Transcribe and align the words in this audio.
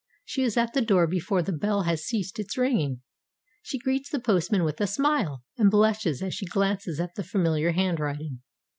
She 0.25 0.41
is 0.41 0.57
at 0.57 0.73
the 0.73 0.81
door 0.81 1.05
before 1.05 1.43
the 1.43 1.51
bell 1.53 1.83
has 1.83 2.03
ceased 2.07 2.39
its 2.39 2.57
ringing. 2.57 3.01
She 3.61 3.77
greets 3.77 4.09
the 4.09 4.19
postman 4.19 4.63
with 4.63 4.81
a 4.81 4.87
smile, 4.87 5.43
and 5.59 5.69
blushes 5.69 6.23
as 6.23 6.33
she 6.33 6.47
glances 6.47 6.99
at 6.99 7.13
the 7.13 7.23
familiar 7.23 7.73
handwriting. 7.73 8.39